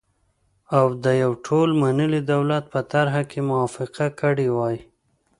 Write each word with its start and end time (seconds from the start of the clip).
او 0.77 0.85
د 1.03 1.05
يوه 1.21 1.35
ټول 1.47 1.69
منلي 1.81 2.21
دولت 2.33 2.63
په 2.73 2.79
طرحه 2.91 3.21
یې 3.33 3.41
موافقه 3.49 4.05
کړې 4.21 4.47
وای، 4.57 4.77